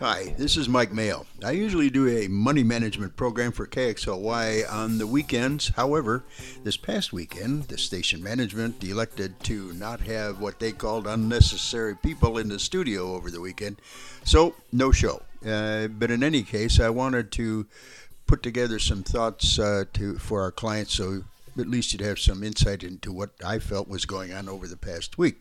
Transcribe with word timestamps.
Hi, 0.00 0.34
this 0.36 0.58
is 0.58 0.68
Mike 0.68 0.90
Maehl. 0.92 1.24
I 1.42 1.52
usually 1.52 1.88
do 1.88 2.06
a 2.08 2.28
money 2.28 2.62
management 2.62 3.16
program 3.16 3.52
for 3.52 3.66
KXLY 3.66 4.70
on 4.70 4.98
the 4.98 5.06
weekends. 5.06 5.68
However, 5.68 6.24
this 6.62 6.76
past 6.76 7.14
weekend, 7.14 7.64
the 7.64 7.78
station 7.78 8.22
management 8.22 8.84
elected 8.84 9.40
to 9.44 9.72
not 9.72 10.00
have 10.00 10.40
what 10.40 10.58
they 10.58 10.72
called 10.72 11.06
unnecessary 11.06 11.96
people 11.96 12.36
in 12.36 12.48
the 12.48 12.58
studio 12.58 13.14
over 13.14 13.30
the 13.30 13.40
weekend, 13.40 13.80
so 14.24 14.54
no 14.70 14.92
show. 14.92 15.22
Uh, 15.46 15.88
but 15.88 16.10
in 16.10 16.22
any 16.22 16.42
case, 16.42 16.78
I 16.80 16.90
wanted 16.90 17.32
to 17.32 17.66
put 18.26 18.42
together 18.42 18.78
some 18.78 19.02
thoughts 19.02 19.58
uh, 19.58 19.84
to 19.94 20.18
for 20.18 20.42
our 20.42 20.52
clients, 20.52 20.92
so 20.94 21.24
at 21.58 21.66
least 21.68 21.92
you'd 21.92 22.02
have 22.02 22.18
some 22.18 22.44
insight 22.44 22.84
into 22.84 23.10
what 23.10 23.30
I 23.44 23.58
felt 23.58 23.88
was 23.88 24.04
going 24.04 24.34
on 24.34 24.48
over 24.48 24.66
the 24.66 24.76
past 24.76 25.16
week. 25.16 25.40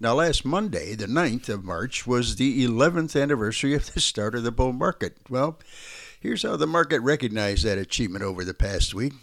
Now, 0.00 0.14
last 0.14 0.44
Monday, 0.44 0.94
the 0.94 1.06
9th 1.06 1.48
of 1.48 1.64
March, 1.64 2.06
was 2.06 2.36
the 2.36 2.64
11th 2.64 3.20
anniversary 3.20 3.74
of 3.74 3.92
the 3.92 4.00
start 4.00 4.36
of 4.36 4.44
the 4.44 4.52
bull 4.52 4.72
market. 4.72 5.16
Well, 5.28 5.58
here's 6.20 6.44
how 6.44 6.54
the 6.54 6.68
market 6.68 7.00
recognized 7.00 7.64
that 7.64 7.78
achievement 7.78 8.22
over 8.22 8.44
the 8.44 8.54
past 8.54 8.94
week. 8.94 9.14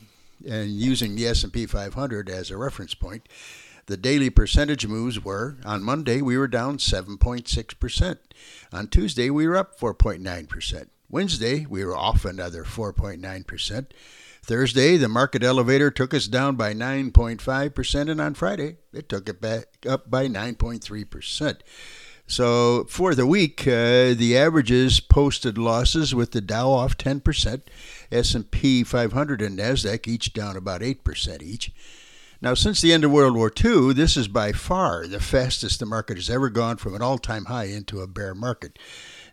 And 0.46 0.72
using 0.72 1.16
the 1.16 1.27
S&P 1.27 1.66
500 1.66 2.30
as 2.30 2.52
a 2.52 2.58
reference 2.58 2.94
point, 2.94 3.30
the 3.85 3.96
daily 3.96 4.30
percentage 4.30 4.85
moves 4.85 5.23
were 5.23 5.55
on 5.63 5.82
Monday 5.82 6.22
we 6.22 6.38
were 6.38 6.49
down 6.49 6.77
7.6%. 6.77 8.18
On 8.73 8.88
Tuesday 8.90 9.30
we 9.30 9.48
were 9.48 9.55
up 9.55 9.80
4.9%. 9.80 10.88
Wednesday 11.10 11.66
we 11.70 11.85
were 11.85 11.96
off 11.96 12.26
another 12.26 12.66
4.9%. 12.66 13.85
Thursday, 14.45 14.95
the 14.95 15.09
market 15.09 15.44
elevator 15.44 15.90
took 15.90 16.13
us 16.13 16.27
down 16.27 16.55
by 16.55 16.72
9.5%, 16.72 18.12
and 18.12 18.22
on 18.22 18.35
Friday, 18.35 18.77
it 18.94 19.09
took 19.09 19.27
it 19.27 19.41
back 19.41 19.66
up 19.90 20.12
by 20.12 20.27
9.3%. 20.27 21.58
So 22.27 22.85
for 22.85 23.16
the 23.16 23.26
week, 23.26 23.62
uh, 23.62 24.13
the 24.13 24.38
averages 24.38 24.99
posted 24.99 25.57
losses 25.57 26.13
with 26.13 26.32
the 26.32 26.41
Dow 26.41 26.70
off 26.70 26.96
10%, 26.96 27.62
S&P 28.12 28.84
500 28.84 29.41
and 29.41 29.57
Nasdaq 29.57 30.07
each 30.07 30.32
down 30.32 30.55
about 30.55 30.82
8% 30.82 31.41
each. 31.41 31.71
Now, 32.40 32.54
since 32.54 32.82
the 32.82 32.93
end 32.93 33.04
of 33.04 33.12
World 33.12 33.35
War 33.35 33.51
II, 33.63 33.93
this 33.93 34.16
is 34.16 34.27
by 34.27 34.51
far 34.51 35.07
the 35.07 35.20
fastest 35.20 35.79
the 35.79 35.88
market 35.88 36.18
has 36.18 36.29
ever 36.29 36.49
gone 36.49 36.77
from 36.77 36.93
an 36.93 37.01
all-time 37.01 37.46
high 37.46 37.66
into 37.66 38.01
a 38.01 38.07
bear 38.07 38.35
market. 38.35 38.77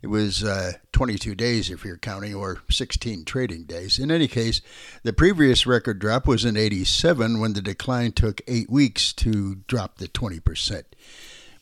It 0.03 0.09
was 0.09 0.43
uh, 0.43 0.73
22 0.91 1.37
days, 1.37 1.71
if 1.71 1.85
you're 1.85 1.97
counting, 1.97 2.35
or 2.35 2.59
16 2.69 3.25
trading 3.25 3.65
days. 3.65 4.01
In 4.01 4.11
any 4.11 4.27
case, 4.27 4.61
the 5.05 5.13
previous 5.13 5.65
record 5.65 6.01
drop 6.01 6.27
was 6.27 6.45
in 6.45 6.57
87 6.57 7.39
when 7.39 7.53
the 7.53 7.63
decline 7.63 8.11
took 8.11 8.41
eight 8.49 8.69
weeks 8.69 9.13
to 9.15 9.57
drop 9.69 9.99
the 9.99 10.09
20%. 10.09 10.83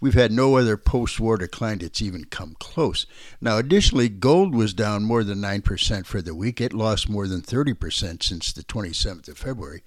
We've 0.01 0.15
had 0.15 0.33
no 0.33 0.57
other 0.57 0.79
post 0.79 1.21
war 1.21 1.37
decline 1.37 1.81
that's 1.81 2.01
even 2.01 2.25
come 2.25 2.57
close. 2.59 3.05
Now, 3.43 3.59
additionally, 3.59 4.09
gold 4.09 4.55
was 4.55 4.73
down 4.73 5.05
more 5.05 5.23
than 5.23 5.43
9% 5.43 6.07
for 6.07 6.23
the 6.23 6.35
week. 6.35 6.63
It 6.63 6.73
lost 6.73 7.11
more 7.11 7.29
than 7.29 7.43
30% 7.43 8.23
since 8.23 8.53
the 8.55 8.63
27th 8.63 9.29
of 9.29 9.37
February. 9.37 9.83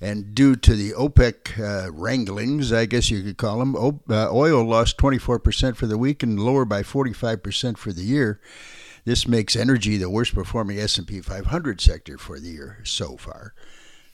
And 0.00 0.34
due 0.34 0.56
to 0.56 0.74
the 0.74 0.92
OPEC 0.92 1.58
uh, 1.60 1.92
wranglings, 1.92 2.72
I 2.72 2.86
guess 2.86 3.10
you 3.10 3.22
could 3.22 3.36
call 3.36 3.58
them, 3.58 3.76
uh, 3.76 4.32
oil 4.32 4.64
lost 4.64 4.96
24% 4.96 5.76
for 5.76 5.86
the 5.86 5.98
week 5.98 6.22
and 6.22 6.40
lower 6.40 6.64
by 6.64 6.82
45% 6.82 7.76
for 7.76 7.92
the 7.92 8.02
year. 8.02 8.40
This 9.04 9.28
makes 9.28 9.56
energy 9.56 9.96
the 9.98 10.10
worst 10.10 10.34
performing 10.34 10.78
S&P 10.78 11.20
500 11.20 11.80
sector 11.80 12.16
for 12.16 12.40
the 12.40 12.48
year 12.48 12.80
so 12.84 13.16
far. 13.16 13.54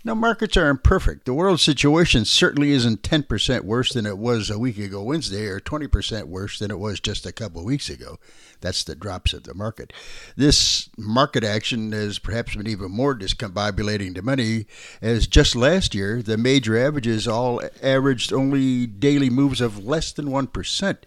Now, 0.06 0.14
markets 0.14 0.56
are 0.56 0.68
imperfect. 0.68 1.24
The 1.24 1.34
world 1.34 1.58
situation 1.58 2.24
certainly 2.24 2.70
isn't 2.70 3.02
10% 3.02 3.62
worse 3.62 3.92
than 3.92 4.06
it 4.06 4.18
was 4.18 4.48
a 4.48 4.56
week 4.56 4.78
ago 4.78 5.02
Wednesday 5.02 5.46
or 5.46 5.58
20% 5.58 6.28
worse 6.28 6.60
than 6.60 6.70
it 6.70 6.78
was 6.78 7.00
just 7.00 7.26
a 7.26 7.32
couple 7.32 7.62
of 7.62 7.66
weeks 7.66 7.90
ago. 7.90 8.20
That's 8.60 8.84
the 8.84 8.94
drops 8.94 9.32
of 9.32 9.42
the 9.42 9.52
market. 9.52 9.92
This 10.36 10.88
market 10.96 11.42
action 11.42 11.90
has 11.90 12.20
perhaps 12.20 12.54
been 12.54 12.68
even 12.68 12.92
more 12.92 13.16
discombobulating 13.16 14.14
to 14.14 14.22
many, 14.22 14.66
as 15.02 15.26
just 15.26 15.56
last 15.56 15.92
year, 15.92 16.22
the 16.22 16.36
major 16.36 16.78
averages 16.78 17.26
all 17.26 17.60
averaged 17.82 18.32
only 18.32 18.86
daily 18.86 19.28
moves 19.28 19.60
of 19.60 19.84
less 19.84 20.12
than 20.12 20.26
1%. 20.26 20.98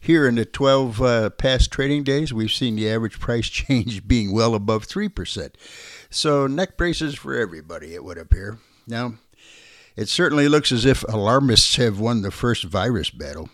Here 0.00 0.28
in 0.28 0.36
the 0.36 0.44
12 0.44 1.02
uh, 1.02 1.30
past 1.30 1.70
trading 1.70 2.04
days, 2.04 2.32
we've 2.32 2.52
seen 2.52 2.76
the 2.76 2.88
average 2.88 3.18
price 3.20 3.48
change 3.50 4.06
being 4.06 4.32
well 4.32 4.54
above 4.54 4.86
3%. 4.86 5.50
So, 6.10 6.46
neck 6.46 6.76
braces 6.76 7.14
for 7.14 7.34
everybody, 7.34 7.94
it 7.94 8.02
would 8.02 8.18
appear. 8.18 8.58
Now, 8.86 9.14
it 9.94 10.08
certainly 10.08 10.48
looks 10.48 10.72
as 10.72 10.86
if 10.86 11.02
alarmists 11.04 11.76
have 11.76 12.00
won 12.00 12.22
the 12.22 12.30
first 12.30 12.64
virus 12.64 13.10
battle. 13.10 13.50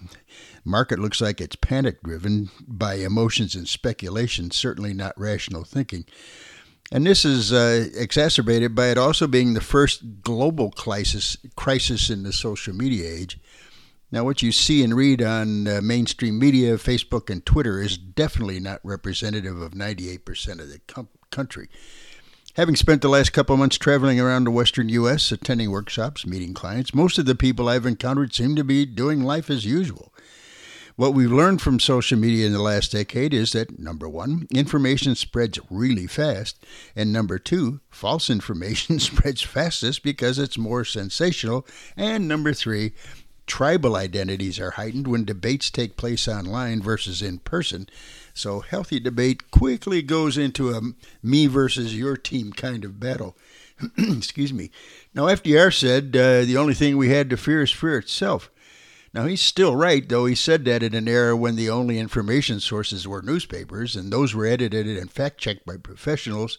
Market 0.65 0.99
looks 0.99 1.21
like 1.21 1.41
it's 1.41 1.57
panic 1.57 2.03
driven 2.03 2.51
by 2.67 2.95
emotions 2.95 3.55
and 3.55 3.69
speculation, 3.69 4.51
certainly 4.51 4.95
not 4.95 5.19
rational 5.19 5.65
thinking. 5.65 6.05
And 6.93 7.07
this 7.07 7.25
is 7.25 7.53
uh, 7.53 7.89
exacerbated 7.95 8.75
by 8.75 8.89
it 8.89 8.99
also 8.99 9.27
being 9.27 9.55
the 9.55 9.61
first 9.61 10.23
global 10.23 10.71
crisis 10.71 11.37
crisis 11.57 12.09
in 12.09 12.23
the 12.23 12.33
social 12.33 12.75
media 12.75 13.11
age. 13.11 13.39
Now, 14.13 14.23
what 14.23 14.43
you 14.43 14.53
see 14.53 14.85
and 14.85 14.95
read 14.95 15.23
on 15.23 15.67
uh, 15.67 15.81
mainstream 15.83 16.39
media, 16.39 16.77
Facebook, 16.77 17.31
and 17.31 17.45
Twitter 17.45 17.81
is 17.81 17.99
definitely 17.99 18.61
not 18.61 18.81
representative 18.85 19.61
of 19.61 19.73
98% 19.73 20.61
of 20.61 20.69
the 20.69 20.79
com- 20.87 21.09
country. 21.31 21.69
Having 22.55 22.77
spent 22.77 23.03
the 23.03 23.09
last 23.09 23.33
couple 23.33 23.55
of 23.55 23.59
months 23.59 23.79
traveling 23.79 24.21
around 24.21 24.45
the 24.45 24.51
western 24.53 24.89
U.S., 24.91 25.33
attending 25.33 25.73
workshops, 25.73 26.25
meeting 26.25 26.55
clients, 26.55 26.95
most 26.95 27.19
of 27.19 27.27
the 27.27 27.35
people 27.35 27.69
I've 27.69 27.85
encountered 27.85 28.33
seem 28.33 28.55
to 28.55 28.63
be 28.63 28.87
doing 28.87 29.25
life 29.25 29.51
as 29.51 29.65
usual. 29.65 30.13
What 30.95 31.15
we've 31.15 31.33
learned 31.33 31.61
from 31.61 31.81
social 31.81 32.17
media 32.17 32.47
in 32.47 32.53
the 32.53 32.63
last 32.63 32.93
decade 32.93 33.35
is 33.35 33.51
that 33.53 33.81
number 33.81 34.09
one, 34.09 34.47
information 34.55 35.17
spreads 35.17 35.59
really 35.69 36.07
fast, 36.07 36.65
and 36.95 37.13
number 37.13 37.41
two, 37.41 37.81
false 37.91 38.31
information 38.31 39.01
spreads 39.01 39.43
fastest 39.43 40.05
because 40.05 40.39
it's 40.39 40.57
more 40.57 40.85
sensational, 40.85 41.67
and 41.97 42.29
number 42.29 42.53
three, 42.53 42.93
tribal 43.49 43.97
identities 43.97 44.61
are 44.61 44.71
heightened 44.71 45.09
when 45.09 45.25
debates 45.25 45.71
take 45.71 45.97
place 45.97 46.29
online 46.29 46.81
versus 46.81 47.21
in 47.21 47.41
person. 47.41 47.89
So 48.35 48.61
healthy 48.61 48.99
debate 48.99 49.53
quickly 49.53 50.03
goes 50.03 50.37
into 50.37 50.71
a 50.71 50.81
me 51.23 51.47
versus 51.47 51.97
your 51.97 52.17
team 52.17 52.53
kind 52.53 52.85
of 52.85 52.99
battle. 52.99 53.37
Excuse 53.99 54.53
me. 54.53 54.73
Now, 55.15 55.27
FDR 55.27 55.73
said 55.73 56.17
uh, 56.17 56.45
the 56.45 56.57
only 56.57 56.75
thing 56.75 56.97
we 56.97 57.11
had 57.11 57.31
to 57.31 57.37
fear 57.37 57.63
is 57.63 57.71
fear 57.71 57.99
itself. 57.99 58.51
Now, 59.13 59.27
he's 59.27 59.41
still 59.41 59.77
right, 59.77 60.07
though 60.09 60.27
he 60.27 60.35
said 60.35 60.65
that 60.65 60.83
in 60.83 60.95
an 60.95 61.07
era 61.07 61.37
when 61.37 61.55
the 61.55 61.71
only 61.71 62.01
information 62.01 62.59
sources 62.59 63.07
were 63.07 63.23
newspapers, 63.23 63.95
and 63.95 64.13
those 64.13 64.35
were 64.35 64.47
edited 64.47 64.89
and 64.89 65.09
fact 65.09 65.39
checked 65.39 65.65
by 65.65 65.77
professionals 65.77 66.59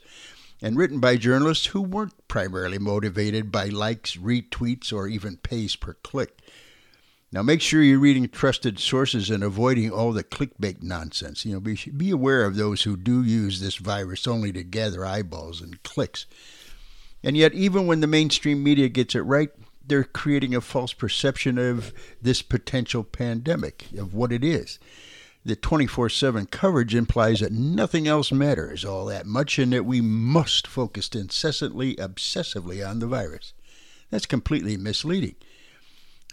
and 0.62 0.78
written 0.78 1.02
by 1.02 1.18
journalists 1.18 1.68
who 1.68 1.82
weren't 1.82 2.28
primarily 2.30 2.80
motivated 2.80 3.52
by 3.52 3.66
likes, 3.66 4.16
retweets, 4.16 4.94
or 4.94 5.10
even 5.10 5.36
pays 5.36 5.76
per 5.76 5.96
click. 5.96 6.40
Now, 7.36 7.42
make 7.42 7.60
sure 7.60 7.84
you're 7.84 8.00
reading 8.00 8.30
trusted 8.30 8.80
sources 8.80 9.30
and 9.30 9.44
avoiding 9.44 9.92
all 9.92 10.14
the 10.14 10.24
clickbait 10.24 10.82
nonsense. 10.82 11.44
You 11.44 11.52
know, 11.52 11.60
be, 11.60 11.76
be 11.76 12.10
aware 12.10 12.46
of 12.46 12.56
those 12.56 12.84
who 12.84 12.96
do 12.96 13.22
use 13.22 13.60
this 13.60 13.76
virus 13.76 14.26
only 14.26 14.54
to 14.54 14.64
gather 14.64 15.06
eyeballs 15.06 15.60
and 15.60 15.84
clicks. 15.84 16.28
And 17.26 17.36
yet, 17.36 17.54
even 17.54 17.88
when 17.88 18.00
the 18.00 18.08
mainstream 18.08 18.64
media 18.64 18.88
gets 18.88 19.16
it 19.16 19.24
right, 19.24 19.50
they're 19.86 20.06
creating 20.06 20.56
a 20.56 20.62
false 20.62 20.94
perception 20.94 21.58
of 21.58 21.94
this 22.22 22.42
potential 22.42 23.04
pandemic, 23.04 23.88
of 23.98 24.14
what 24.14 24.32
it 24.32 24.42
is. 24.46 24.80
The 25.44 25.58
24 25.58 26.08
7 26.08 26.46
coverage 26.46 26.96
implies 26.96 27.42
that 27.42 27.52
nothing 27.52 28.08
else 28.08 28.32
matters 28.32 28.86
all 28.86 29.08
that 29.08 29.26
much 29.26 29.60
and 29.60 29.74
that 29.74 29.84
we 29.84 30.00
must 30.00 30.68
focus 30.68 31.10
incessantly, 31.10 31.98
obsessively 31.98 32.90
on 32.90 33.00
the 33.00 33.08
virus. 33.08 33.52
That's 34.10 34.26
completely 34.26 34.78
misleading. 34.78 35.36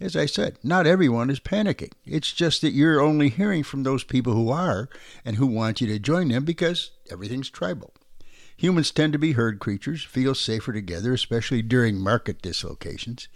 As 0.00 0.16
I 0.16 0.26
said, 0.26 0.58
not 0.62 0.86
everyone 0.86 1.30
is 1.30 1.38
panicking. 1.38 1.93
It's 2.05 2.32
just 2.32 2.61
that 2.62 2.72
you're 2.72 3.00
only 3.00 3.28
hearing 3.28 3.62
from 3.62 3.82
those 3.82 4.05
people 4.05 4.32
who 4.32 4.50
are 4.50 4.88
and 5.25 5.37
who 5.37 5.46
want 5.46 5.81
you 5.81 5.87
to 5.88 5.99
join 5.99 6.28
them 6.28 6.44
because 6.44 6.90
everything's 7.11 7.50
tribal. 7.50 7.93
Humans 8.56 8.90
tend 8.93 9.12
to 9.12 9.19
be 9.19 9.32
herd 9.32 9.58
creatures, 9.58 10.05
feel 10.05 10.34
safer 10.34 10.72
together, 10.72 11.12
especially 11.12 11.62
during 11.62 11.99
market 11.99 12.40
dislocations. 12.43 13.28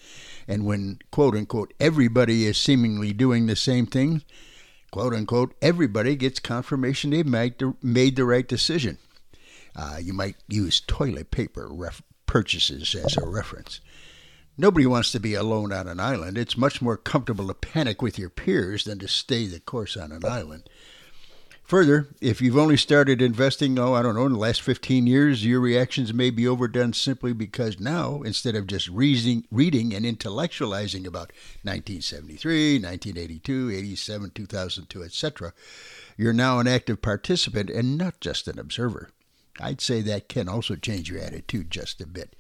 And 0.47 0.65
when, 0.65 1.01
quote 1.11 1.35
unquote, 1.35 1.75
everybody 1.81 2.47
is 2.47 2.59
seemingly 2.59 3.13
doing 3.13 3.47
the 3.47 3.57
same 3.57 3.87
thing, 3.87 4.23
quote 4.91 5.13
unquote, 5.13 5.55
everybody 5.61 6.17
gets 6.17 6.39
confirmation 6.39 7.11
they've 7.11 7.27
made 7.27 8.17
the 8.17 8.25
right 8.25 8.47
decision. 8.47 8.99
Uh, 9.75 9.99
you 10.01 10.13
might 10.13 10.37
use 10.49 10.81
toilet 10.81 11.31
paper 11.31 11.69
ref- 11.71 12.03
purchases 12.27 12.95
as 12.95 13.17
a 13.17 13.27
reference. 13.27 13.81
Nobody 14.59 14.87
wants 14.87 15.13
to 15.13 15.21
be 15.21 15.35
alone 15.35 15.73
on 15.73 15.87
an 15.87 16.01
island. 16.01 16.39
It's 16.39 16.57
much 16.57 16.81
more 16.81 16.97
comfortable 16.97 17.49
to 17.49 17.55
panic 17.55 18.01
with 18.01 18.19
your 18.19 18.31
peers 18.31 18.85
than 18.85 18.99
to 19.01 19.09
stay 19.09 19.47
the 19.47 19.61
course 19.61 19.97
on 19.97 20.13
an 20.13 20.25
island. 20.25 20.69
Further, 21.67 22.09
if 22.21 22.41
you've 22.41 22.57
only 22.57 22.77
started 22.77 23.21
investing, 23.21 23.77
oh, 23.77 23.93
I 23.93 24.01
don't 24.01 24.15
know, 24.15 24.27
in 24.27 24.33
the 24.33 24.39
last 24.39 24.63
15 24.63 25.09
years, 25.09 25.45
your 25.45 25.59
reactions 25.59 26.15
may 26.15 26.31
be 26.31 26.47
overdone 26.47 26.93
simply 26.93 27.33
because 27.33 27.81
now, 27.81 28.23
instead 28.23 28.55
of 28.55 28.69
just 28.69 28.89
reading, 28.89 29.45
reading 29.51 29.93
and 29.93 30.07
intellectualizing 30.07 31.07
about 31.07 31.33
1973, 31.65 32.75
1982, 32.79 33.71
87, 33.73 34.31
2002, 34.31 35.03
etc., 35.03 35.53
you're 36.17 36.33
now 36.33 36.61
an 36.61 36.69
active 36.69 37.03
participant 37.03 37.69
and 37.69 37.99
not 37.99 38.21
just 38.21 38.47
an 38.47 38.61
observer. 38.61 39.11
I'd 39.61 39.81
say 39.81 40.03
that 40.03 40.29
can 40.29 40.49
also 40.49 40.77
change 40.77 41.11
your 41.11 41.21
attitude 41.21 41.73
just 41.73 42.01
a 42.01 42.07
bit. 42.07 42.37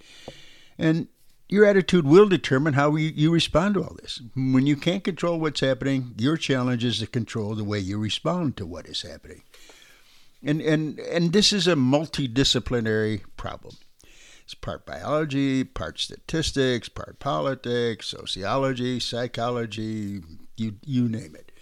And 0.79 1.09
your 1.49 1.65
attitude 1.65 2.07
will 2.07 2.29
determine 2.29 2.75
how 2.75 2.97
you, 2.97 3.13
you 3.15 3.31
respond 3.31 3.75
to 3.75 3.85
all 3.85 3.97
this. 4.01 4.21
When 4.35 4.67
you 4.67 4.77
can't 4.77 5.05
control 5.05 5.39
what's 5.39 5.61
happening, 5.61 6.15
your 6.19 6.37
challenge 6.37 6.85
is 6.85 6.99
to 6.99 7.07
control 7.07 7.55
the 7.55 7.65
way 7.65 7.79
you 7.79 7.99
respond 7.99 8.57
to 8.57 8.67
what 8.67 8.87
is 8.87 9.03
happening. 9.03 9.43
And, 10.43 10.61
and, 10.61 10.99
and 10.99 11.33
this 11.33 11.53
is 11.53 11.67
a 11.67 11.75
multidisciplinary 11.75 13.23
problem. 13.37 13.77
It's 14.45 14.55
part 14.55 14.87
biology, 14.87 15.65
part 15.65 15.99
statistics, 15.99 16.89
part 16.89 17.19
politics, 17.19 18.09
sociology, 18.09 19.01
psychology, 19.01 20.23
you, 20.57 20.77
you 20.85 21.09
name 21.09 21.35
it. 21.35 21.53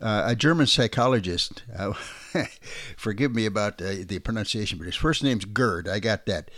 Uh, 0.00 0.24
a 0.26 0.34
German 0.34 0.66
psychologist, 0.66 1.62
uh, 1.74 1.92
forgive 2.96 3.34
me 3.34 3.46
about 3.46 3.78
the 3.78 4.18
pronunciation, 4.18 4.76
but 4.76 4.86
his 4.86 4.96
first 4.96 5.22
name's 5.22 5.44
Gerd. 5.44 5.88
I 5.88 6.00
got 6.00 6.26
that. 6.26 6.50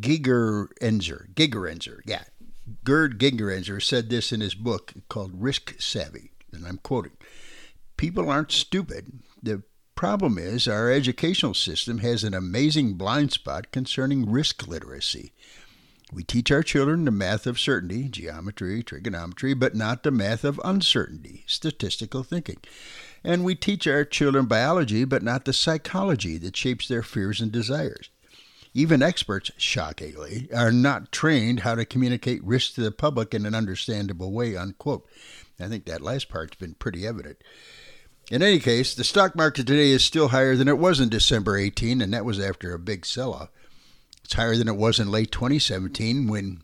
Gigerenzer, 0.00 1.32
Gigerenzer, 1.34 2.00
yeah. 2.04 2.24
Gerd 2.84 3.18
Gigerenzer 3.18 3.80
said 3.80 4.10
this 4.10 4.32
in 4.32 4.40
his 4.40 4.54
book 4.54 4.92
called 5.08 5.40
Risk 5.40 5.74
Savvy, 5.78 6.32
and 6.52 6.66
I'm 6.66 6.78
quoting 6.78 7.12
People 7.96 8.28
aren't 8.28 8.52
stupid. 8.52 9.20
The 9.42 9.62
problem 9.94 10.36
is 10.36 10.68
our 10.68 10.90
educational 10.90 11.54
system 11.54 11.98
has 11.98 12.24
an 12.24 12.34
amazing 12.34 12.94
blind 12.94 13.32
spot 13.32 13.70
concerning 13.72 14.30
risk 14.30 14.66
literacy. 14.66 15.32
We 16.12 16.22
teach 16.22 16.52
our 16.52 16.62
children 16.62 17.04
the 17.04 17.10
math 17.10 17.46
of 17.46 17.58
certainty, 17.58 18.08
geometry, 18.08 18.82
trigonometry, 18.82 19.54
but 19.54 19.74
not 19.74 20.02
the 20.02 20.12
math 20.12 20.44
of 20.44 20.60
uncertainty, 20.64 21.44
statistical 21.48 22.22
thinking. 22.22 22.58
And 23.24 23.44
we 23.44 23.56
teach 23.56 23.88
our 23.88 24.04
children 24.04 24.46
biology, 24.46 25.04
but 25.04 25.24
not 25.24 25.46
the 25.46 25.52
psychology 25.52 26.38
that 26.38 26.56
shapes 26.56 26.86
their 26.86 27.02
fears 27.02 27.40
and 27.40 27.50
desires. 27.50 28.10
Even 28.76 29.02
experts, 29.02 29.50
shockingly, 29.56 30.50
are 30.54 30.70
not 30.70 31.10
trained 31.10 31.60
how 31.60 31.74
to 31.74 31.86
communicate 31.86 32.44
risk 32.44 32.74
to 32.74 32.82
the 32.82 32.90
public 32.90 33.32
in 33.32 33.46
an 33.46 33.54
understandable 33.54 34.32
way, 34.32 34.54
unquote. 34.54 35.08
I 35.58 35.68
think 35.68 35.86
that 35.86 36.02
last 36.02 36.28
part's 36.28 36.56
been 36.56 36.74
pretty 36.74 37.06
evident. 37.06 37.38
In 38.30 38.42
any 38.42 38.58
case, 38.58 38.94
the 38.94 39.02
stock 39.02 39.34
market 39.34 39.66
today 39.66 39.92
is 39.92 40.04
still 40.04 40.28
higher 40.28 40.56
than 40.56 40.68
it 40.68 40.76
was 40.76 41.00
in 41.00 41.08
December 41.08 41.56
18, 41.56 42.02
and 42.02 42.12
that 42.12 42.26
was 42.26 42.38
after 42.38 42.74
a 42.74 42.78
big 42.78 43.06
sell 43.06 43.32
off. 43.32 43.48
It's 44.22 44.34
higher 44.34 44.58
than 44.58 44.68
it 44.68 44.76
was 44.76 45.00
in 45.00 45.10
late 45.10 45.32
2017 45.32 46.28
when 46.28 46.60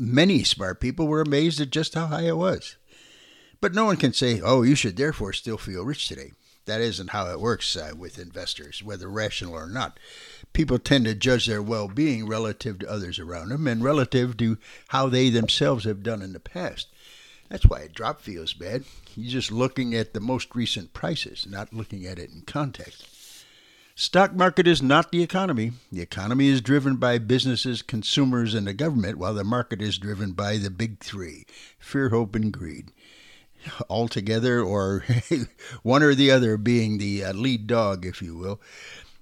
many 0.00 0.42
smart 0.42 0.80
people 0.80 1.06
were 1.06 1.20
amazed 1.20 1.60
at 1.60 1.70
just 1.70 1.94
how 1.94 2.06
high 2.06 2.26
it 2.26 2.36
was. 2.36 2.74
But 3.60 3.76
no 3.76 3.84
one 3.84 3.96
can 3.96 4.12
say, 4.12 4.40
oh, 4.40 4.62
you 4.62 4.74
should 4.74 4.96
therefore 4.96 5.32
still 5.32 5.56
feel 5.56 5.84
rich 5.84 6.08
today. 6.08 6.32
That 6.66 6.80
isn't 6.80 7.10
how 7.10 7.26
it 7.26 7.40
works 7.40 7.76
uh, 7.76 7.92
with 7.96 8.18
investors, 8.18 8.82
whether 8.82 9.08
rational 9.08 9.54
or 9.54 9.66
not. 9.66 9.98
People 10.52 10.78
tend 10.78 11.06
to 11.06 11.14
judge 11.14 11.46
their 11.46 11.62
well 11.62 11.88
being 11.88 12.26
relative 12.26 12.78
to 12.80 12.90
others 12.90 13.18
around 13.18 13.48
them 13.48 13.66
and 13.66 13.82
relative 13.82 14.36
to 14.36 14.58
how 14.88 15.08
they 15.08 15.28
themselves 15.28 15.84
have 15.84 16.02
done 16.02 16.22
in 16.22 16.32
the 16.32 16.40
past. 16.40 16.88
That's 17.48 17.66
why 17.66 17.80
a 17.80 17.88
drop 17.88 18.20
feels 18.20 18.52
bad. 18.52 18.84
You're 19.16 19.32
just 19.32 19.50
looking 19.50 19.94
at 19.94 20.14
the 20.14 20.20
most 20.20 20.54
recent 20.54 20.94
prices, 20.94 21.46
not 21.48 21.72
looking 21.72 22.06
at 22.06 22.18
it 22.18 22.30
in 22.30 22.42
context. 22.42 23.08
Stock 23.94 24.32
market 24.34 24.66
is 24.66 24.80
not 24.80 25.12
the 25.12 25.22
economy. 25.22 25.72
The 25.90 26.00
economy 26.00 26.48
is 26.48 26.62
driven 26.62 26.96
by 26.96 27.18
businesses, 27.18 27.82
consumers, 27.82 28.54
and 28.54 28.66
the 28.66 28.72
government, 28.72 29.18
while 29.18 29.34
the 29.34 29.44
market 29.44 29.82
is 29.82 29.98
driven 29.98 30.32
by 30.32 30.56
the 30.56 30.70
big 30.70 31.00
three 31.00 31.44
fear, 31.78 32.08
hope, 32.08 32.34
and 32.34 32.52
greed 32.52 32.90
altogether, 33.88 34.60
or 34.60 35.04
one 35.82 36.02
or 36.02 36.14
the 36.14 36.30
other 36.30 36.56
being 36.56 36.98
the 36.98 37.24
uh, 37.24 37.32
lead 37.32 37.66
dog, 37.66 38.04
if 38.06 38.22
you 38.22 38.36
will. 38.36 38.60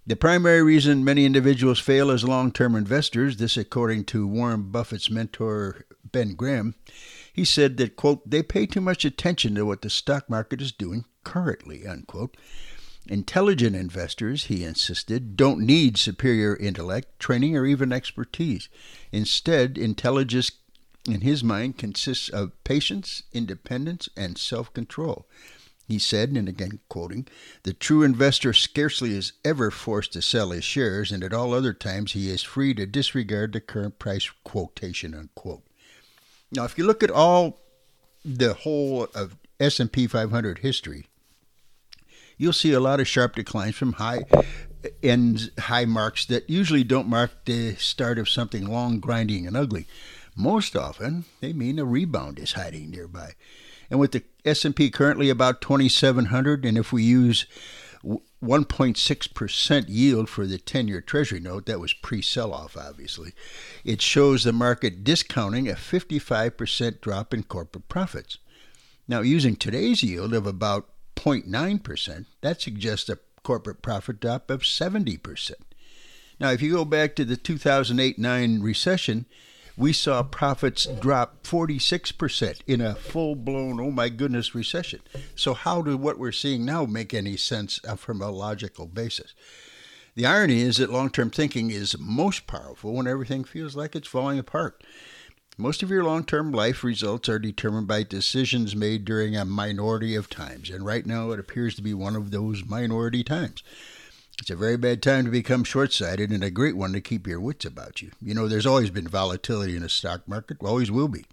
The 0.07 0.17
primary 0.17 0.63
reason 0.63 1.05
many 1.05 1.25
individuals 1.25 1.79
fail 1.79 2.11
as 2.11 2.25
long 2.25 2.51
term 2.53 2.75
investors, 2.75 3.37
this 3.37 3.57
according 3.57 4.05
to 4.07 4.27
Warren 4.27 4.71
Buffett's 4.71 5.11
mentor 5.11 5.85
Ben 6.11 6.35
Graham, 6.35 6.75
he 7.33 7.45
said 7.45 7.77
that, 7.77 7.97
quote, 7.97 8.29
they 8.29 8.43
pay 8.43 8.67
too 8.67 8.81
much 8.81 9.05
attention 9.05 9.55
to 9.55 9.67
what 9.67 9.83
the 9.83 9.91
stock 9.91 10.29
market 10.29 10.61
is 10.61 10.73
doing 10.73 11.05
currently, 11.23 11.87
unquote. 11.87 12.37
Intelligent 13.07 13.75
investors, 13.75 14.45
he 14.45 14.65
insisted, 14.65 15.37
don't 15.37 15.61
need 15.61 15.97
superior 15.97 16.57
intellect, 16.57 17.19
training, 17.19 17.57
or 17.57 17.67
even 17.67 17.93
expertise. 17.93 18.69
Instead, 19.13 19.79
intelligence 19.79 20.51
in 21.07 21.23
his 21.23 21.43
mind 21.43 21.79
consists 21.79 22.29
of 22.29 22.53
patience, 22.65 23.23
independence, 23.33 24.09
and 24.17 24.37
self 24.37 24.73
control. 24.73 25.27
He 25.89 25.99
said, 25.99 26.31
and 26.31 26.49
again 26.49 26.79
quoting, 26.89 27.27
the 27.65 27.73
true 27.73 28.05
investor 28.05 28.53
scarcely 28.53 29.13
is 29.13 29.33
ever 29.45 29.73
forced 29.73 30.13
to 30.13 30.23
sell 30.23 30.51
his 30.51 30.63
shares, 30.63 31.11
and 31.11 31.25
at 31.25 31.33
all 31.33 31.53
other 31.53 31.73
times 31.73 32.13
he 32.13 32.31
is 32.31 32.43
free 32.43 32.75
to 32.75 32.87
disregard 32.87 33.53
the 33.53 33.61
current 33.61 33.99
price 33.99 34.31
quotation 34.45 35.15
unquote. 35.15 35.65
Now, 36.53 36.65
if 36.65 36.79
you 36.79 36.85
look 36.85 37.03
at 37.03 37.11
all 37.11 37.59
the 38.25 38.55
whole 38.55 39.09
of 39.15 39.37
S&P 39.59 40.07
500 40.07 40.59
history, 40.59 41.07
you'll 42.39 42.53
see 42.53 42.73
a 42.73 42.81
lot 42.81 43.01
of 43.01 43.09
sharp 43.09 43.35
declines 43.35 43.75
from 43.75 43.95
high 43.95 44.25
ends, 45.03 45.51
high 45.59 45.85
marks 45.85 46.25
that 46.27 46.49
usually 46.49 46.85
don't 46.85 47.09
mark 47.09 47.45
the 47.45 47.75
start 47.77 48.19
of 48.19 48.29
something 48.29 48.67
long, 48.67 49.01
grinding, 49.01 49.47
and 49.47 49.57
ugly. 49.57 49.87
Most 50.41 50.75
often, 50.75 51.27
they 51.41 51.53
mean 51.53 51.79
a 51.79 51.85
rebound 51.85 52.39
is 52.39 52.53
hiding 52.53 52.91
nearby. 52.91 53.33
And 53.91 54.01
with 54.01 54.13
the 54.13 54.23
S&P 54.43 54.91
currently 54.91 55.29
about 55.29 55.61
2700 55.61 56.65
and 56.65 56.79
if 56.79 56.95
we 56.95 57.03
use 57.03 57.45
1.6% 58.03 59.85
yield 59.89 60.31
for 60.31 60.47
the 60.47 60.57
10-year 60.57 61.03
treasury 61.03 61.41
note 61.41 61.67
that 61.67 61.79
was 61.79 61.93
pre-sell-off 61.93 62.75
obviously 62.75 63.35
it 63.85 64.01
shows 64.01 64.43
the 64.43 64.55
market 64.55 65.05
discounting 65.05 65.69
a 65.69 65.75
55% 65.75 67.03
drop 67.03 67.35
in 67.35 67.43
corporate 67.43 67.91
profits 67.91 68.39
now 69.07 69.21
using 69.21 69.55
today's 69.55 70.03
yield 70.03 70.33
of 70.33 70.47
about 70.47 70.89
0.9% 71.17 72.25
that 72.41 72.63
suggests 72.63 73.11
a 73.11 73.19
corporate 73.43 73.83
profit 73.83 74.19
drop 74.19 74.51
of 74.51 74.63
70% 74.63 75.53
now 76.41 76.51
if 76.51 76.63
you 76.63 76.73
go 76.73 76.87
back 76.87 77.15
to 77.15 77.27
the 77.27 77.37
2008-9 77.37 78.63
recession 78.63 79.27
we 79.81 79.95
saw 79.95 80.23
profits 80.23 80.85
drop 80.85 81.43
46% 81.43 82.61
in 82.67 82.83
a 82.83 82.95
full 82.95 83.35
blown, 83.35 83.81
oh 83.81 83.91
my 83.91 84.11
goodness, 84.11 84.55
recession. 84.55 85.01
So, 85.35 85.55
how 85.55 85.81
do 85.81 85.97
what 85.97 86.19
we're 86.19 86.33
seeing 86.33 86.67
now 86.67 86.85
make 86.85 87.15
any 87.15 87.39
sense 87.39 87.81
uh, 87.89 87.97
from 87.97 88.21
a 88.21 88.31
logical 88.31 88.87
basis? 88.87 89.33
The 90.15 90.27
irony 90.27 90.61
is 90.61 90.77
that 90.77 90.93
long 90.93 91.09
term 91.09 91.31
thinking 91.31 91.71
is 91.71 91.99
most 91.99 92.47
powerful 92.47 92.93
when 92.93 93.07
everything 93.07 93.43
feels 93.43 93.75
like 93.75 93.97
it's 93.97 94.07
falling 94.07 94.39
apart. 94.39 94.85
Most 95.57 95.83
of 95.83 95.89
your 95.89 96.05
long 96.05 96.25
term 96.25 96.53
life 96.53 96.85
results 96.85 97.31
are 97.31 97.39
determined 97.39 97.89
by 97.89 98.03
decisions 98.03 98.77
made 98.77 99.07
during 99.07 99.35
a 99.35 99.47
minority 99.47 100.15
of 100.15 100.29
times, 100.29 100.69
and 100.69 100.85
right 100.85 101.07
now 101.07 101.31
it 101.31 101.41
appears 101.41 101.75
to 101.77 101.83
be 101.83 101.95
one 101.95 102.17
of 102.17 102.33
those 102.33 102.67
minority 102.67 103.25
times. 103.25 103.63
It's 104.41 104.49
a 104.49 104.57
very 104.57 104.79
bad 104.79 105.03
time 105.03 105.27
to 105.27 105.31
become 105.31 105.65
short 105.65 105.93
sighted 105.93 106.31
and 106.31 106.43
a 106.43 106.51
great 106.51 106.75
one 106.75 106.95
to 106.95 107.01
keep 107.03 107.27
your 107.27 107.41
wits 107.41 107.67
about 107.67 108.01
you. 108.01 108.13
You 108.23 108.33
know, 108.33 108.49
there's 108.49 108.65
always 108.65 108.89
been 108.89 109.07
volatility 109.07 109.77
in 109.77 109.83
the 109.83 109.91
stock 109.91 110.27
market, 110.27 110.57
always 110.61 110.91
will 110.91 111.09
be. 111.09 111.27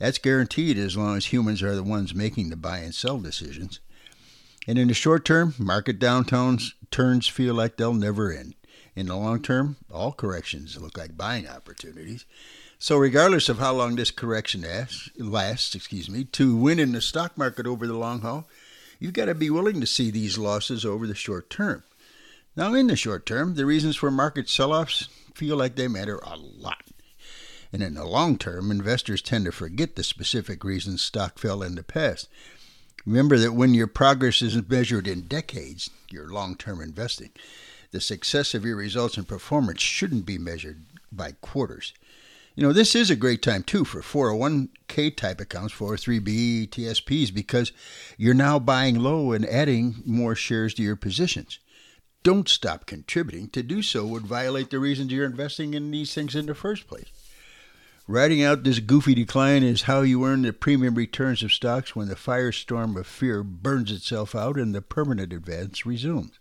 That's 0.00 0.18
guaranteed 0.18 0.76
as 0.76 0.96
long 0.96 1.16
as 1.16 1.26
humans 1.26 1.62
are 1.62 1.76
the 1.76 1.84
ones 1.84 2.12
making 2.12 2.50
the 2.50 2.56
buy 2.56 2.78
and 2.78 2.92
sell 2.92 3.18
decisions. 3.18 3.78
And 4.66 4.80
in 4.80 4.88
the 4.88 4.94
short 4.94 5.24
term, 5.24 5.54
market 5.58 6.00
downtowns 6.00 6.72
turns 6.90 7.28
feel 7.28 7.54
like 7.54 7.76
they'll 7.76 7.94
never 7.94 8.32
end. 8.32 8.56
In 8.96 9.06
the 9.06 9.16
long 9.16 9.40
term, 9.40 9.76
all 9.92 10.12
corrections 10.12 10.76
look 10.76 10.98
like 10.98 11.16
buying 11.16 11.48
opportunities. 11.48 12.24
So, 12.80 12.96
regardless 12.96 13.48
of 13.48 13.58
how 13.58 13.74
long 13.74 13.94
this 13.94 14.10
correction 14.10 14.62
lasts, 14.62 15.08
lasts, 15.16 15.76
excuse 15.76 16.10
me, 16.10 16.24
to 16.24 16.56
win 16.56 16.80
in 16.80 16.92
the 16.92 17.00
stock 17.00 17.38
market 17.38 17.66
over 17.66 17.86
the 17.86 17.96
long 17.96 18.22
haul, 18.22 18.48
you've 18.98 19.12
got 19.12 19.26
to 19.26 19.34
be 19.36 19.50
willing 19.50 19.80
to 19.80 19.86
see 19.86 20.10
these 20.10 20.36
losses 20.36 20.84
over 20.84 21.06
the 21.06 21.14
short 21.14 21.48
term. 21.48 21.84
Now, 22.60 22.74
in 22.74 22.88
the 22.88 22.94
short 22.94 23.24
term, 23.24 23.54
the 23.54 23.64
reasons 23.64 23.96
for 23.96 24.10
market 24.10 24.46
sell 24.46 24.74
offs 24.74 25.08
feel 25.34 25.56
like 25.56 25.76
they 25.76 25.88
matter 25.88 26.18
a 26.22 26.36
lot. 26.36 26.88
And 27.72 27.82
in 27.82 27.94
the 27.94 28.04
long 28.04 28.36
term, 28.36 28.70
investors 28.70 29.22
tend 29.22 29.46
to 29.46 29.50
forget 29.50 29.96
the 29.96 30.04
specific 30.04 30.62
reasons 30.62 31.00
stock 31.00 31.38
fell 31.38 31.62
in 31.62 31.74
the 31.74 31.82
past. 31.82 32.28
Remember 33.06 33.38
that 33.38 33.54
when 33.54 33.72
your 33.72 33.86
progress 33.86 34.42
is 34.42 34.60
measured 34.68 35.08
in 35.08 35.22
decades, 35.22 35.88
your 36.10 36.28
long 36.28 36.54
term 36.54 36.82
investing, 36.82 37.30
the 37.92 38.00
success 38.00 38.52
of 38.52 38.66
your 38.66 38.76
results 38.76 39.16
and 39.16 39.26
performance 39.26 39.80
shouldn't 39.80 40.26
be 40.26 40.36
measured 40.36 40.84
by 41.10 41.32
quarters. 41.40 41.94
You 42.56 42.62
know, 42.62 42.74
this 42.74 42.94
is 42.94 43.08
a 43.08 43.16
great 43.16 43.40
time 43.40 43.62
too 43.62 43.86
for 43.86 44.02
401k 44.02 45.16
type 45.16 45.40
accounts, 45.40 45.72
403b, 45.72 46.68
TSPs, 46.68 47.32
because 47.32 47.72
you're 48.18 48.34
now 48.34 48.58
buying 48.58 48.98
low 48.98 49.32
and 49.32 49.46
adding 49.46 50.02
more 50.04 50.34
shares 50.34 50.74
to 50.74 50.82
your 50.82 50.96
positions. 50.96 51.58
Don't 52.22 52.48
stop 52.48 52.84
contributing. 52.84 53.48
To 53.50 53.62
do 53.62 53.80
so 53.80 54.06
would 54.06 54.26
violate 54.26 54.70
the 54.70 54.78
reasons 54.78 55.12
you're 55.12 55.24
investing 55.24 55.74
in 55.74 55.90
these 55.90 56.14
things 56.14 56.34
in 56.34 56.46
the 56.46 56.54
first 56.54 56.86
place. 56.86 57.08
Riding 58.06 58.42
out 58.42 58.64
this 58.64 58.80
goofy 58.80 59.14
decline 59.14 59.62
is 59.62 59.82
how 59.82 60.02
you 60.02 60.24
earn 60.24 60.42
the 60.42 60.52
premium 60.52 60.96
returns 60.96 61.42
of 61.42 61.52
stocks 61.52 61.94
when 61.94 62.08
the 62.08 62.16
firestorm 62.16 62.98
of 62.98 63.06
fear 63.06 63.42
burns 63.42 63.92
itself 63.92 64.34
out 64.34 64.56
and 64.56 64.74
the 64.74 64.82
permanent 64.82 65.32
advance 65.32 65.86
resumes. 65.86 66.40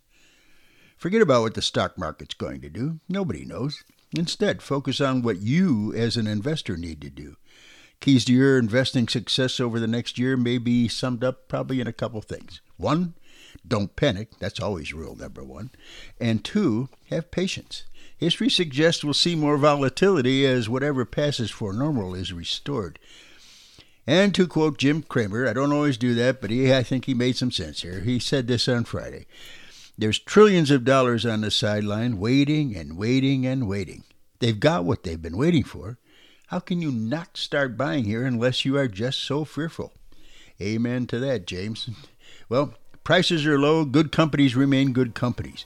Forget 0.98 1.22
about 1.22 1.44
what 1.44 1.54
the 1.54 1.62
stock 1.62 1.98
market's 1.98 2.34
going 2.34 2.60
to 2.62 2.70
do. 2.70 3.00
Nobody 3.08 3.46
knows. 3.46 3.84
Instead, 4.18 4.62
focus 4.62 5.00
on 5.00 5.22
what 5.22 5.42
you 5.42 5.94
as 5.94 6.18
an 6.18 6.28
investor 6.28 6.76
need 6.76 7.02
to 7.02 7.10
do. 7.10 7.36
Keys 8.02 8.26
to 8.26 8.34
your 8.34 8.58
investing 8.58 9.08
success 9.08 9.60
over 9.60 9.80
the 9.80 9.88
next 9.88 10.18
year 10.18 10.36
may 10.36 10.58
be 10.58 10.88
summed 10.88 11.24
up 11.24 11.48
probably 11.48 11.80
in 11.80 11.88
a 11.88 11.94
couple 11.94 12.22
things. 12.22 12.62
One, 12.78 13.14
don't 13.70 13.96
panic. 13.96 14.32
That's 14.40 14.60
always 14.60 14.94
rule 14.94 15.16
number 15.16 15.44
one. 15.44 15.70
And 16.20 16.44
two, 16.44 16.90
have 17.10 17.32
patience. 17.32 17.84
History 18.18 18.50
suggests 18.50 19.04
we'll 19.04 19.14
see 19.14 19.36
more 19.36 19.58
volatility 19.58 20.46
as 20.46 20.68
whatever 20.68 21.06
passes 21.06 21.52
for 21.52 21.72
normal 21.72 22.14
is 22.14 22.34
restored. 22.34 23.00
And 24.06 24.34
to 24.36 24.48
quote 24.48 24.78
Jim 24.78 25.04
Cramer, 25.04 25.48
I 25.48 25.54
don't 25.54 25.72
always 25.72 25.98
do 25.98 26.16
that, 26.16 26.42
but 26.42 26.50
he, 26.50 26.74
I 26.74 26.84
think 26.84 27.06
he 27.06 27.14
made 27.14 27.38
some 27.38 27.52
sense 27.52 27.84
here. 27.84 28.02
He 28.02 28.20
said 28.20 28.48
this 28.48 28.68
on 28.68 28.84
Friday. 28.84 29.28
There's 29.98 30.20
trillions 30.20 30.72
of 30.72 30.84
dollars 30.84 31.26
on 31.26 31.42
the 31.42 31.52
sideline 31.52 32.20
waiting 32.20 32.76
and 32.76 32.98
waiting 32.98 33.46
and 33.46 33.68
waiting. 33.68 34.04
They've 34.40 34.60
got 34.60 34.86
what 34.86 35.04
they've 35.04 35.22
been 35.22 35.38
waiting 35.38 35.64
for. 35.64 35.98
How 36.48 36.60
can 36.60 36.82
you 36.82 36.92
not 36.92 37.38
start 37.38 37.78
buying 37.78 38.06
here 38.06 38.26
unless 38.26 38.66
you 38.66 38.78
are 38.78 38.88
just 38.88 39.20
so 39.20 39.46
fearful? 39.46 39.94
Amen 40.62 41.06
to 41.08 41.20
that, 41.20 41.46
James. 41.46 41.90
Well, 42.48 42.74
prices 43.10 43.44
are 43.48 43.58
low, 43.58 43.84
good 43.86 44.12
companies 44.12 44.56
remain 44.56 44.94
good 44.94 45.16
companies. 45.16 45.66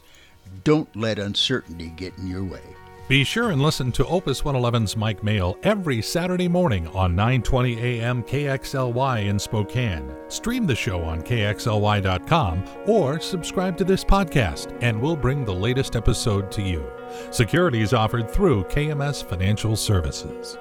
Don't 0.63 0.95
let 0.95 1.19
uncertainty 1.19 1.89
get 1.89 2.17
in 2.17 2.25
your 2.25 2.41
way. 2.41 2.61
Be 3.09 3.25
sure 3.25 3.51
and 3.51 3.61
listen 3.61 3.91
to 3.91 4.07
Opus 4.07 4.43
111's 4.43 4.95
Mike 4.95 5.23
Maehl 5.23 5.57
every 5.61 6.01
Saturday 6.01 6.47
morning 6.47 6.87
on 6.95 7.17
9:20 7.17 7.77
a.m. 7.79 8.23
KXLY 8.23 9.27
in 9.27 9.37
Spokane. 9.37 10.09
Stream 10.29 10.65
the 10.65 10.73
show 10.73 11.03
on 11.03 11.21
kxly.com 11.21 12.63
or 12.87 13.19
subscribe 13.19 13.77
to 13.77 13.83
this 13.83 14.05
podcast 14.05 14.77
and 14.81 15.01
we'll 15.01 15.17
bring 15.17 15.43
the 15.43 15.53
latest 15.53 15.97
episode 15.97 16.49
to 16.49 16.61
you. 16.61 16.89
Securities 17.29 17.91
offered 17.91 18.31
through 18.31 18.63
KMS 18.69 19.21
Financial 19.21 19.75
Services. 19.75 20.57